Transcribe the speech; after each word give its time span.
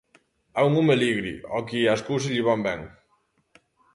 É 0.59 0.61
un 0.67 0.73
home 0.77 0.91
alegre 0.95 1.33
ao 1.51 1.61
que 1.69 1.79
as 1.93 2.01
cousas 2.09 2.31
lle 2.35 2.47
van 2.49 2.61
ben. 2.67 2.81